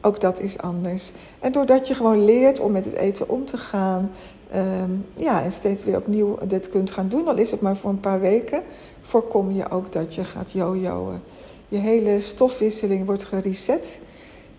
Ook 0.00 0.20
dat 0.20 0.40
is 0.40 0.58
anders. 0.58 1.12
En 1.40 1.52
doordat 1.52 1.88
je 1.88 1.94
gewoon 1.94 2.24
leert 2.24 2.60
om 2.60 2.72
met 2.72 2.84
het 2.84 2.94
eten 2.94 3.28
om 3.28 3.44
te 3.44 3.56
gaan, 3.56 4.10
um, 4.54 5.06
ja, 5.14 5.42
en 5.42 5.52
steeds 5.52 5.84
weer 5.84 5.96
opnieuw 5.96 6.38
dit 6.48 6.68
kunt 6.68 6.90
gaan 6.90 7.08
doen, 7.08 7.26
al 7.26 7.36
is 7.36 7.50
het 7.50 7.60
maar 7.60 7.76
voor 7.76 7.90
een 7.90 8.00
paar 8.00 8.20
weken, 8.20 8.62
voorkom 9.02 9.50
je 9.52 9.70
ook 9.70 9.92
dat 9.92 10.14
je 10.14 10.24
gaat 10.24 10.50
jojoen. 10.50 11.20
Je 11.68 11.78
hele 11.78 12.20
stofwisseling 12.20 13.06
wordt 13.06 13.24
gereset. 13.24 13.98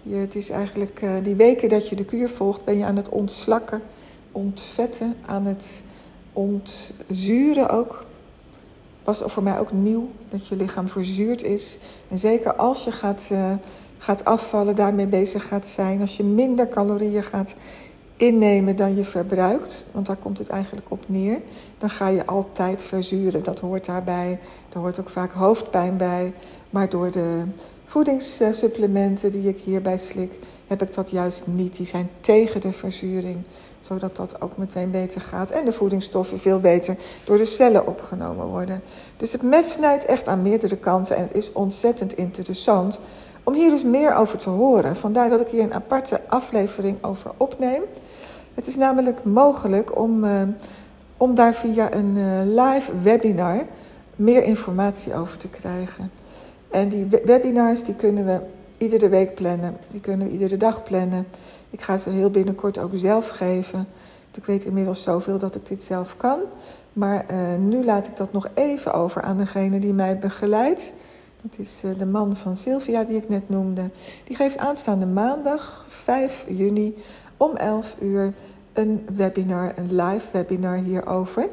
Je, 0.04 0.16
het 0.16 0.36
is 0.36 0.50
eigenlijk 0.50 1.02
uh, 1.02 1.12
die 1.24 1.36
weken 1.36 1.70
dat 1.70 1.90
je 1.90 1.96
de 1.96 2.06
kuur 2.06 2.30
volgt, 2.30 2.64
ben 2.64 2.78
je 2.78 2.86
aan 2.86 2.96
het 2.96 3.10
ontslakken, 3.10 3.82
ontvetten, 4.32 5.16
aan 5.26 5.46
het 5.46 5.66
ontzuren 6.34 7.70
ook. 7.70 8.06
Was 9.04 9.22
voor 9.26 9.44
mij 9.44 9.60
ook 9.60 9.72
nieuw 9.72 10.10
dat 10.30 10.48
je 10.48 10.56
lichaam 10.56 10.88
verzuurd 10.88 11.44
is. 11.44 11.78
En 12.10 12.20
zeker 12.20 12.56
als 12.56 12.84
je 12.84 12.92
gaat, 12.92 13.28
uh, 13.32 13.54
gaat 13.98 14.26
afvallen, 14.26 14.76
daarmee 14.76 15.08
bezig 15.08 15.48
gaat 15.48 15.68
zijn, 15.68 16.02
als 16.02 16.18
je 16.18 16.24
minder 16.24 16.68
calorieën 16.68 17.24
gaat 17.24 17.56
innemen 18.18 18.76
dan 18.76 18.96
je 18.96 19.04
verbruikt, 19.04 19.86
want 19.92 20.06
daar 20.06 20.16
komt 20.16 20.38
het 20.38 20.50
eigenlijk 20.50 20.86
op 20.90 21.04
neer, 21.08 21.38
dan 21.78 21.90
ga 21.90 22.08
je 22.08 22.26
altijd 22.26 22.84
verzuren. 22.84 23.44
Dat 23.44 23.60
hoort 23.60 23.86
daarbij. 23.86 24.40
Er 24.74 24.80
hoort 24.80 25.00
ook 25.00 25.10
vaak 25.10 25.32
hoofdpijn 25.32 25.98
bij. 25.98 26.34
Maar 26.70 26.90
door 26.90 27.12
de 27.12 27.44
voedingssupplementen 27.86 29.32
die 29.32 29.48
ik 29.48 29.58
hierbij 29.58 29.98
slik, 29.98 30.40
heb 30.68 30.82
ik 30.82 30.94
dat 30.94 31.10
juist 31.10 31.42
niet. 31.46 31.78
Die 31.78 31.86
zijn 31.86 32.10
tegen 32.22 32.62
de 32.62 32.72
verzuring, 32.72 33.38
zodat 33.80 34.16
dat 34.16 34.42
ook 34.42 34.58
meteen 34.58 34.92
beter 34.92 35.22
gaat. 35.22 35.52
En 35.52 35.66
de 35.66 35.74
voedingsstoffen 35.74 36.40
veel 36.40 36.60
beter 36.60 36.96
door 37.24 37.38
de 37.38 37.46
cellen 37.46 37.88
opgenomen 37.88 38.46
worden. 38.46 38.82
Dus 39.18 39.32
het 39.32 39.42
mes 39.42 39.72
snijdt 39.72 40.06
echt 40.06 40.28
aan 40.28 40.42
meerdere 40.42 40.78
kanten 40.78 41.16
en 41.16 41.24
het 41.24 41.36
is 41.36 41.52
ontzettend 41.52 42.18
interessant 42.18 43.00
om 43.48 43.54
hier 43.54 43.70
dus 43.70 43.84
meer 43.84 44.16
over 44.16 44.38
te 44.38 44.50
horen. 44.50 44.96
Vandaar 44.96 45.30
dat 45.30 45.40
ik 45.40 45.48
hier 45.48 45.64
een 45.64 45.74
aparte 45.74 46.22
aflevering 46.28 47.04
over 47.04 47.32
opneem. 47.38 47.82
Het 48.54 48.68
is 48.68 48.76
namelijk 48.76 49.24
mogelijk 49.24 50.00
om, 50.00 50.24
uh, 50.24 50.42
om 51.18 51.36
daar 51.36 51.54
via 51.54 51.94
een 51.94 52.16
uh, 52.18 52.26
live 52.44 52.92
webinar 53.02 53.66
meer 54.16 54.44
informatie 54.44 55.16
over 55.16 55.38
te 55.38 55.48
krijgen. 55.48 56.12
En 56.72 56.90
die 56.90 57.08
webinars 57.26 57.84
die 57.84 57.96
kunnen 57.96 58.26
we 58.26 58.40
iedere 58.78 59.10
week 59.10 59.36
plannen. 59.36 59.78
Die 59.88 60.00
kunnen 60.00 60.28
we 60.28 60.34
iedere 60.34 60.58
dag 60.58 60.84
plannen. 60.84 61.28
Ik 61.70 61.82
ga 61.82 61.98
ze 61.98 62.10
heel 62.10 62.30
binnenkort 62.30 62.78
ook 62.78 62.92
zelf 62.94 63.30
geven. 63.30 63.88
Ik 64.36 64.46
weet 64.46 64.66
inmiddels 64.66 65.02
zoveel 65.02 65.38
dat 65.38 65.56
ik 65.56 65.68
dit 65.68 65.84
zelf 65.84 66.18
kan. 66.18 66.40
Maar 66.94 67.26
uh, 67.32 67.38
nu 67.60 67.86
laat 67.86 68.08
ik 68.08 68.16
dat 68.16 68.32
nog 68.32 68.48
even 68.54 68.94
over 68.94 69.22
aan 69.22 69.38
degene 69.38 69.80
die 69.80 69.94
mij 69.94 70.18
begeleidt. 70.18 70.92
Dat 71.50 71.60
is 71.60 71.84
de 71.98 72.06
man 72.06 72.38
van 72.38 72.56
Sylvia 72.56 73.04
die 73.04 73.18
ik 73.18 73.30
net 73.30 73.50
noemde. 73.50 73.90
Die 74.26 74.36
geeft 74.36 74.58
aanstaande 74.58 75.06
maandag 75.06 75.86
5 75.88 76.46
juni 76.50 76.96
om 77.38 77.56
11 77.56 77.96
uur 78.02 78.34
een 78.74 79.08
webinar, 79.16 79.72
een 79.76 79.96
live 79.96 80.28
webinar 80.32 80.76
hierover. 80.76 81.50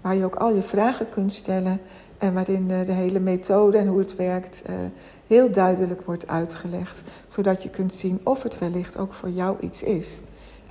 Waar 0.00 0.14
je 0.14 0.24
ook 0.24 0.34
al 0.34 0.54
je 0.54 0.62
vragen 0.62 1.08
kunt 1.08 1.32
stellen 1.32 1.80
en 2.18 2.34
waarin 2.34 2.68
de 2.68 2.92
hele 2.92 3.20
methode 3.20 3.78
en 3.78 3.86
hoe 3.86 3.98
het 3.98 4.16
werkt 4.16 4.62
heel 5.26 5.50
duidelijk 5.50 6.00
wordt 6.06 6.28
uitgelegd. 6.28 7.02
Zodat 7.28 7.62
je 7.62 7.70
kunt 7.70 7.94
zien 7.94 8.20
of 8.24 8.42
het 8.42 8.58
wellicht 8.58 8.98
ook 8.98 9.12
voor 9.12 9.30
jou 9.30 9.56
iets 9.60 9.82
is. 9.82 10.20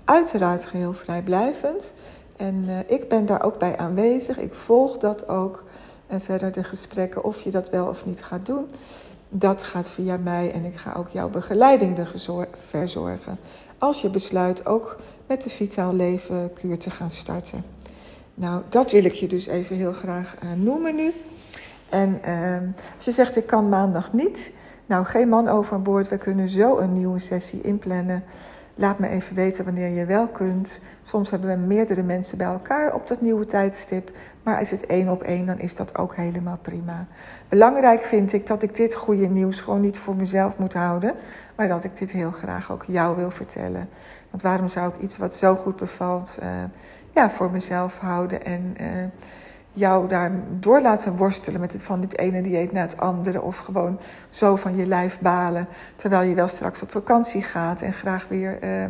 Uiteraard 0.04 0.66
geheel 0.66 0.94
vrijblijvend. 0.94 1.92
En 2.36 2.68
ik 2.88 3.10
ben 3.10 3.26
daar 3.26 3.44
ook 3.44 3.60
bij 3.60 3.78
aanwezig. 3.78 4.38
Ik 4.38 4.54
volg 4.54 4.98
dat 4.98 5.28
ook. 5.28 5.64
En 6.08 6.22
verder 6.22 6.52
de 6.52 6.64
gesprekken 6.64 7.24
of 7.24 7.42
je 7.42 7.52
dat 7.52 7.70
wel 7.70 7.88
of 7.88 8.06
niet 8.06 8.24
gaat 8.24 8.46
doen. 8.46 8.70
Dat 9.30 9.64
gaat 9.64 9.90
via 9.90 10.18
mij 10.18 10.52
en 10.52 10.66
ik 10.66 10.76
ga 10.76 10.94
ook 10.98 11.08
jouw 11.10 11.30
begeleiding 11.30 12.00
verzorgen. 12.68 13.40
Als 13.78 14.02
je 14.02 14.10
besluit 14.10 14.66
ook 14.66 14.98
met 15.28 15.44
de 15.44 15.50
Vitaal 15.50 15.96
Leven 15.96 16.54
kuur 16.54 16.78
te 16.78 16.90
gaan 16.90 17.10
starten. 17.10 17.64
Nou, 18.34 18.62
dat 18.70 18.92
wil 18.92 19.04
ik 19.04 19.14
je 19.14 19.28
dus 19.28 19.46
even 19.46 19.76
heel 19.76 19.94
graag 19.94 20.36
uh, 20.44 20.52
noemen 20.54 20.96
nu. 20.96 21.14
En 21.90 22.22
als 22.96 23.06
je 23.06 23.12
zegt 23.12 23.36
ik 23.36 23.46
kan 23.46 23.70
maandag 23.70 24.14
niet, 24.14 24.52
nou 24.86 25.06
geen 25.06 25.30
man 25.30 25.48
overboord, 25.48 26.08
we 26.08 26.18
kunnen 26.18 26.48
zo 26.48 26.78
een 26.78 26.94
nieuwe 26.94 27.20
sessie 27.20 27.62
inplannen. 27.62 28.24
Laat 28.76 29.00
me 29.00 29.08
even 29.08 29.36
weten 29.36 29.66
wanneer 29.66 29.90
je 29.90 30.06
wel 30.06 30.28
kunt. 30.28 30.80
Soms 31.04 31.30
hebben 31.30 31.50
we 31.50 31.68
meerdere 31.68 32.04
mensen 32.04 32.38
bij 32.38 32.48
elkaar 32.48 32.94
op 32.94 33.08
dat 33.08 33.22
nieuwe 33.22 33.46
tijdstip. 33.46 34.12
Maar 34.44 34.62
is 34.62 34.72
het 34.72 34.86
één 34.86 35.10
op 35.10 35.22
één, 35.22 35.46
dan 35.46 35.60
is 35.60 35.76
dat 35.76 35.98
ook 35.98 36.16
helemaal 36.16 36.58
prima. 36.62 37.08
Belangrijk 37.50 38.02
vind 38.02 38.34
ik 38.34 38.48
dat 38.48 38.64
ik 38.64 38.76
dit 38.76 38.96
goede 38.96 39.28
nieuws 39.28 39.62
gewoon 39.62 39.82
niet 39.82 39.98
voor 39.98 40.16
mezelf 40.16 40.58
moet 40.58 40.74
houden. 40.74 41.16
Maar 41.56 41.68
dat 41.68 41.84
ik 41.84 41.98
dit 41.98 42.12
heel 42.12 42.32
graag 42.32 42.72
ook 42.72 42.84
jou 42.88 43.16
wil 43.16 43.32
vertellen. 43.32 43.90
Want 44.30 44.44
waarom 44.44 44.70
zou 44.70 44.94
ik 44.94 45.02
iets 45.02 45.18
wat 45.18 45.36
zo 45.36 45.56
goed 45.56 45.76
bevalt, 45.76 46.38
uh, 46.44 46.48
ja, 47.12 47.30
voor 47.30 47.52
mezelf 47.52 47.98
houden 47.98 48.46
en 48.46 48.76
uh, 48.82 48.88
jou 49.74 50.08
daar 50.08 50.32
door 50.60 50.82
laten 50.82 51.16
worstelen 51.16 51.60
met 51.60 51.74
het 51.74 51.84
van 51.84 52.02
dit 52.02 52.18
ene 52.18 52.42
dieet 52.42 52.72
naar 52.72 52.88
het 52.88 52.98
andere. 52.98 53.42
Of 53.42 53.58
gewoon 53.58 54.00
zo 54.30 54.56
van 54.56 54.76
je 54.76 54.86
lijf 54.86 55.20
balen. 55.20 55.68
Terwijl 55.96 56.30
je 56.30 56.36
wel 56.36 56.48
straks 56.48 56.82
op 56.82 56.92
vakantie 56.92 57.42
gaat 57.42 57.82
en 57.82 57.94
graag 57.94 58.26
weer 58.28 58.58
uh, 58.64 58.86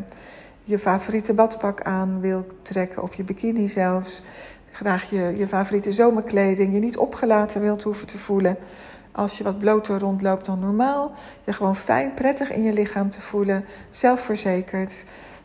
je 0.63 0.79
favoriete 0.79 1.33
badpak 1.33 1.81
aan 1.81 2.19
wil 2.19 2.47
trekken. 2.61 3.03
Of 3.03 3.15
je 3.15 3.23
bikini 3.23 3.67
zelfs. 3.67 4.21
Graag 4.71 5.09
je, 5.09 5.33
je 5.37 5.47
favoriete 5.47 5.91
zomerkleding. 5.91 6.73
Je 6.73 6.79
niet 6.79 6.97
opgelaten 6.97 7.61
wilt 7.61 7.83
hoeven 7.83 8.07
te 8.07 8.17
voelen. 8.17 8.57
als 9.15 9.37
je 9.37 9.43
wat 9.43 9.59
bloter 9.59 9.99
rondloopt 9.99 10.45
dan 10.45 10.59
normaal. 10.59 11.11
Je 11.43 11.53
gewoon 11.53 11.75
fijn, 11.75 12.13
prettig 12.13 12.51
in 12.51 12.63
je 12.63 12.73
lichaam 12.73 13.09
te 13.09 13.21
voelen, 13.21 13.65
zelfverzekerd 13.91 14.93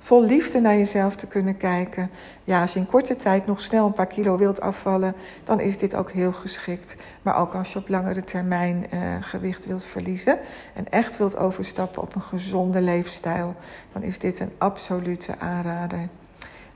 vol 0.08 0.22
liefde 0.22 0.60
naar 0.60 0.76
jezelf 0.76 1.16
te 1.16 1.26
kunnen 1.26 1.56
kijken. 1.56 2.10
Ja, 2.44 2.60
als 2.60 2.72
je 2.72 2.78
in 2.78 2.86
korte 2.86 3.16
tijd 3.16 3.46
nog 3.46 3.60
snel 3.60 3.86
een 3.86 3.92
paar 3.92 4.06
kilo 4.06 4.36
wilt 4.36 4.60
afvallen, 4.60 5.14
dan 5.44 5.60
is 5.60 5.78
dit 5.78 5.94
ook 5.94 6.10
heel 6.10 6.32
geschikt. 6.32 6.96
Maar 7.22 7.40
ook 7.40 7.54
als 7.54 7.72
je 7.72 7.78
op 7.78 7.88
langere 7.88 8.24
termijn 8.24 8.86
uh, 8.94 9.00
gewicht 9.20 9.66
wilt 9.66 9.84
verliezen 9.84 10.38
en 10.74 10.90
echt 10.90 11.16
wilt 11.16 11.36
overstappen 11.36 12.02
op 12.02 12.14
een 12.14 12.22
gezonde 12.22 12.80
leefstijl, 12.80 13.54
dan 13.92 14.02
is 14.02 14.18
dit 14.18 14.40
een 14.40 14.52
absolute 14.58 15.38
aanrader. 15.38 16.08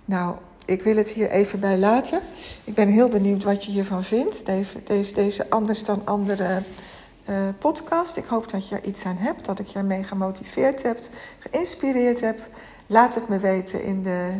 Nou, 0.05 0.35
ik 0.65 0.83
wil 0.83 0.97
het 0.97 1.09
hier 1.09 1.31
even 1.31 1.61
bij 1.61 1.79
laten. 1.79 2.21
Ik 2.65 2.75
ben 2.75 2.89
heel 2.89 3.09
benieuwd 3.09 3.45
wat 3.45 3.65
je 3.65 3.71
hiervan 3.71 4.05
vindt. 4.05 4.47
Deze, 4.85 5.15
deze, 5.15 5.51
anders 5.51 5.85
dan 5.85 6.03
andere 6.05 6.62
uh, 7.29 7.37
podcast. 7.59 8.17
Ik 8.17 8.25
hoop 8.25 8.51
dat 8.51 8.69
je 8.69 8.75
er 8.75 8.85
iets 8.85 9.05
aan 9.05 9.19
hebt, 9.19 9.45
dat 9.45 9.59
ik 9.59 9.67
je 9.67 9.79
ermee 9.79 10.03
gemotiveerd 10.03 10.83
heb, 10.83 10.99
geïnspireerd 11.39 12.21
heb. 12.21 12.41
Laat 12.93 13.15
het 13.15 13.29
me 13.29 13.39
weten 13.39 13.83
in 13.83 14.03
de, 14.03 14.31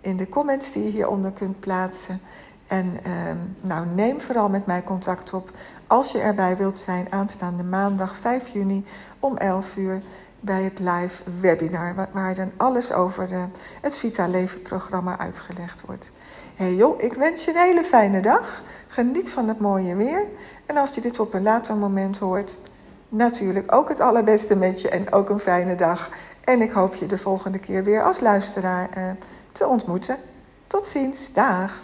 in 0.00 0.16
de 0.16 0.28
comments 0.28 0.72
die 0.72 0.84
je 0.84 0.90
hieronder 0.90 1.32
kunt 1.32 1.60
plaatsen. 1.60 2.20
En 2.66 2.98
ehm, 3.02 3.36
nou, 3.60 3.86
neem 3.86 4.20
vooral 4.20 4.48
met 4.48 4.66
mij 4.66 4.82
contact 4.82 5.32
op 5.32 5.50
als 5.86 6.12
je 6.12 6.18
erbij 6.18 6.56
wilt 6.56 6.78
zijn 6.78 7.06
aanstaande 7.10 7.62
maandag 7.62 8.16
5 8.16 8.48
juni 8.48 8.84
om 9.20 9.36
11 9.36 9.76
uur 9.76 10.02
bij 10.40 10.62
het 10.62 10.78
live 10.78 11.22
webinar, 11.40 12.08
waar 12.12 12.34
dan 12.34 12.50
alles 12.56 12.92
over 12.92 13.28
de, 13.28 13.44
het 13.80 13.96
Vita 13.96 14.26
Leven 14.26 14.62
programma 14.62 15.18
uitgelegd 15.18 15.80
wordt. 15.86 16.10
Hey 16.56 16.74
joh, 16.74 17.02
ik 17.02 17.12
wens 17.12 17.44
je 17.44 17.50
een 17.50 17.56
hele 17.56 17.84
fijne 17.84 18.20
dag. 18.20 18.62
Geniet 18.88 19.30
van 19.30 19.48
het 19.48 19.58
mooie 19.58 19.94
weer. 19.94 20.24
En 20.66 20.76
als 20.76 20.90
je 20.90 21.00
dit 21.00 21.20
op 21.20 21.34
een 21.34 21.42
later 21.42 21.76
moment 21.76 22.18
hoort, 22.18 22.56
natuurlijk 23.08 23.74
ook 23.74 23.88
het 23.88 24.00
allerbeste 24.00 24.56
met 24.56 24.80
je 24.80 24.88
en 24.88 25.12
ook 25.12 25.28
een 25.28 25.38
fijne 25.38 25.74
dag. 25.74 26.10
En 26.44 26.60
ik 26.60 26.72
hoop 26.72 26.94
je 26.94 27.06
de 27.06 27.18
volgende 27.18 27.58
keer 27.58 27.84
weer 27.84 28.04
als 28.04 28.20
luisteraar 28.20 28.88
uh, 28.98 29.10
te 29.52 29.66
ontmoeten. 29.66 30.16
Tot 30.66 30.84
ziens, 30.84 31.32
dag. 31.32 31.82